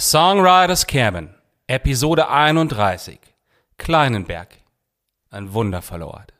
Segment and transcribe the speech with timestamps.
[0.00, 1.34] Songwriter's Cabin,
[1.68, 3.18] Episode 31,
[3.76, 4.48] Kleinenberg,
[5.28, 6.32] ein wundervoller Ort.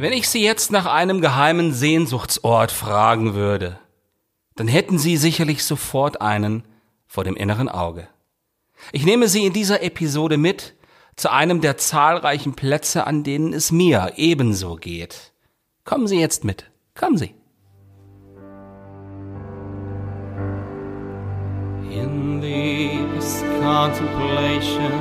[0.00, 3.78] Wenn ich Sie jetzt nach einem geheimen Sehnsuchtsort fragen würde,
[4.56, 6.64] dann hätten Sie sicherlich sofort einen
[7.06, 8.08] vor dem inneren Auge.
[8.92, 10.74] Ich nehme Sie in dieser Episode mit
[11.16, 15.34] zu einem der zahlreichen Plätze, an denen es mir ebenso geht.
[15.84, 16.70] Kommen Sie jetzt mit.
[16.94, 17.34] Kommen Sie.
[21.90, 24.99] In deepest contemplation,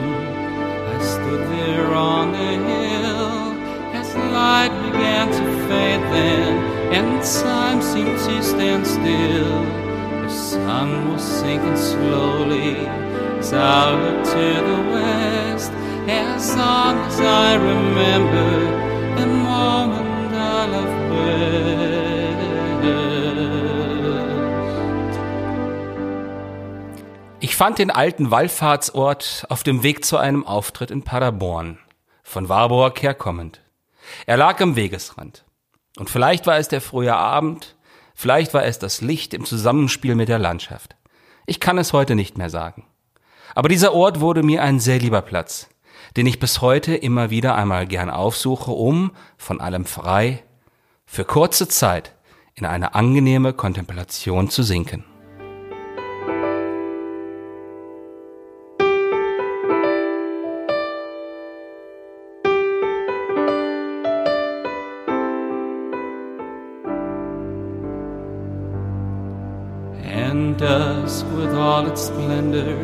[4.69, 9.63] light began to fade then, and time seemed to stand still.
[10.23, 12.87] The sun was sinking slowly
[13.39, 15.71] as I looked to the west,
[16.07, 18.49] as long as I remember
[19.19, 20.67] the moment I
[21.09, 21.69] best.
[27.41, 31.79] Ich fand den alten Wallfahrtsort auf dem Weg zu einem Auftritt in Paderborn,
[32.21, 33.61] von Warburg herkommend.
[34.25, 35.45] Er lag am Wegesrand.
[35.97, 37.75] Und vielleicht war es der frühe Abend,
[38.13, 40.95] vielleicht war es das Licht im Zusammenspiel mit der Landschaft.
[41.45, 42.85] Ich kann es heute nicht mehr sagen.
[43.55, 45.67] Aber dieser Ort wurde mir ein sehr lieber Platz,
[46.15, 50.43] den ich bis heute immer wieder einmal gern aufsuche, um, von allem frei,
[51.05, 52.15] für kurze Zeit
[52.53, 55.05] in eine angenehme Kontemplation zu sinken.
[70.29, 72.77] And dusk with all its splendor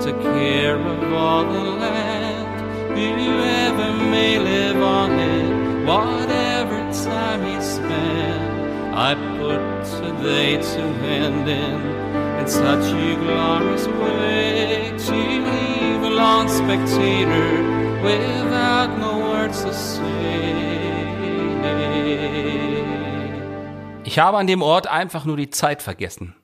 [0.00, 2.48] took care of all the land.
[2.96, 9.62] Whoever may live on it, whatever time he spent, I put
[10.00, 10.82] today to
[11.20, 11.80] end in,
[12.40, 15.16] in such a glorious way to
[15.48, 17.50] leave a lone spectator
[18.02, 20.62] without no words to say.
[24.04, 26.34] Ich habe an dem Ort einfach nur die Zeit vergessen.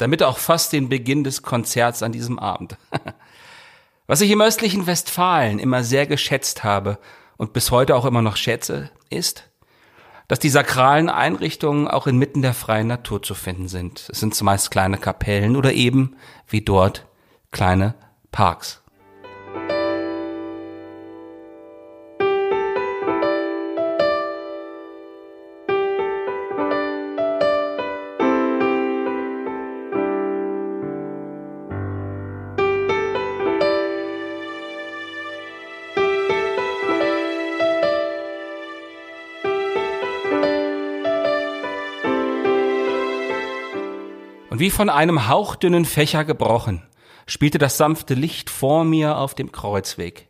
[0.00, 2.78] Damit auch fast den Beginn des Konzerts an diesem Abend.
[4.06, 6.98] Was ich im östlichen Westfalen immer sehr geschätzt habe
[7.36, 9.50] und bis heute auch immer noch schätze, ist,
[10.26, 14.08] dass die sakralen Einrichtungen auch inmitten der freien Natur zu finden sind.
[14.10, 16.16] Es sind zumeist kleine Kapellen oder eben,
[16.48, 17.06] wie dort,
[17.50, 17.94] kleine
[18.32, 18.79] Parks.
[44.60, 46.82] Wie von einem hauchdünnen Fächer gebrochen,
[47.26, 50.28] spielte das sanfte Licht vor mir auf dem Kreuzweg,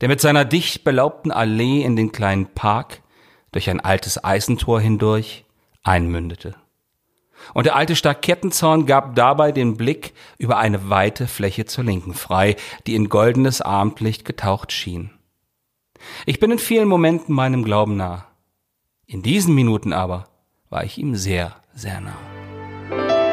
[0.00, 3.02] der mit seiner dicht belaubten Allee in den kleinen Park
[3.52, 5.44] durch ein altes Eisentor hindurch
[5.82, 6.54] einmündete.
[7.52, 12.56] Und der alte Stakettenzaun gab dabei den Blick über eine weite Fläche zur Linken frei,
[12.86, 15.10] die in goldenes Abendlicht getaucht schien.
[16.26, 18.26] Ich bin in vielen Momenten meinem Glauben nah.
[19.06, 20.28] In diesen Minuten aber
[20.70, 23.23] war ich ihm sehr, sehr nah.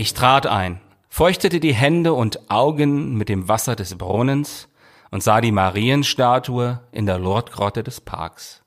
[0.00, 0.80] Ich trat ein,
[1.10, 4.70] feuchtete die Hände und Augen mit dem Wasser des Brunnens
[5.10, 8.62] und sah die Marienstatue in der Lordgrotte des Parks.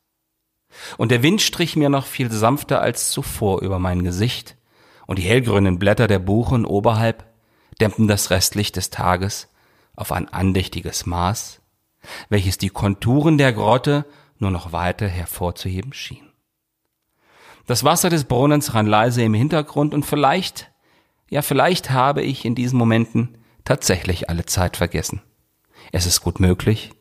[0.96, 4.58] Und der Wind strich mir noch viel sanfter als zuvor über mein Gesicht,
[5.08, 7.26] und die hellgrünen Blätter der Buchen oberhalb
[7.82, 9.50] dämmten das Restlicht des Tages
[9.96, 11.62] auf ein andächtiges Maß,
[12.30, 14.06] welches die Konturen der Grotte
[14.38, 16.32] nur noch weiter hervorzuheben schien.
[17.66, 20.70] Das Wasser des Brunnens rann leise im Hintergrund und vielleicht
[21.34, 25.24] ja, vielleicht habe ich in diesen Momenten tatsächlich alle Zeit vergessen.
[25.92, 26.92] Es ist gut möglich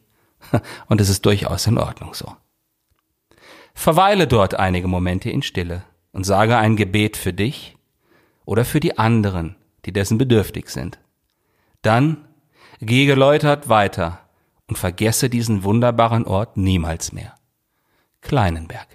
[0.88, 2.34] und es ist durchaus in Ordnung so.
[3.74, 7.76] Verweile dort einige Momente in Stille und sage ein Gebet für dich
[8.46, 10.98] oder für die anderen, die dessen bedürftig sind.
[11.82, 12.26] Dann
[12.80, 14.20] gehe geläutert weiter
[14.66, 17.34] und vergesse diesen wunderbaren Ort niemals mehr.
[18.22, 18.88] Kleinenberg.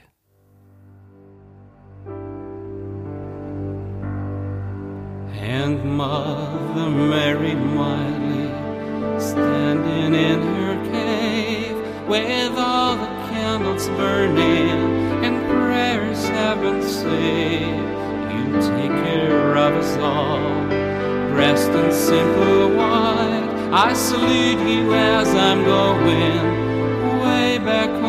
[5.68, 8.48] And Mother Mary Miley,
[9.20, 11.76] standing in her cave,
[12.08, 14.80] with all the candles burning
[15.26, 17.84] and prayers have been said.
[18.34, 20.70] You take care of us all,
[21.34, 23.70] dressed in simple white.
[23.74, 28.07] I salute you as I'm going way back home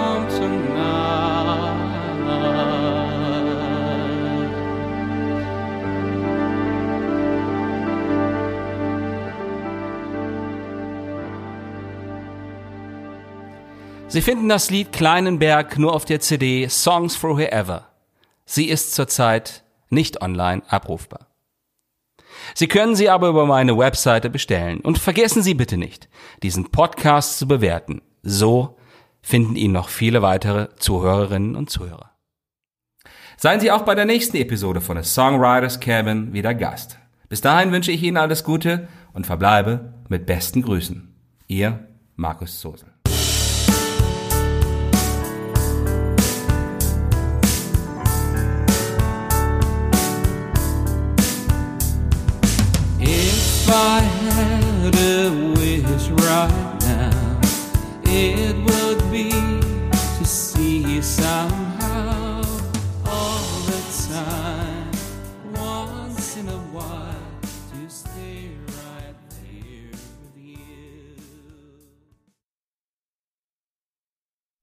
[14.11, 17.89] Sie finden das Lied Kleinenberg nur auf der CD Songs for Whoever.
[18.47, 21.27] Sie ist zurzeit nicht online abrufbar.
[22.55, 24.81] Sie können sie aber über meine Webseite bestellen.
[24.81, 26.09] Und vergessen Sie bitte nicht,
[26.43, 28.01] diesen Podcast zu bewerten.
[28.23, 28.79] So
[29.21, 32.13] finden ihn noch viele weitere Zuhörerinnen und Zuhörer.
[33.37, 36.99] Seien Sie auch bei der nächsten Episode von A Songwriters Cabin wieder Gast.
[37.29, 41.15] Bis dahin wünsche ich Ihnen alles Gute und verbleibe mit besten Grüßen.
[41.47, 41.87] Ihr
[42.17, 42.98] Markus Zosel.
[53.69, 56.68] If I had a wish right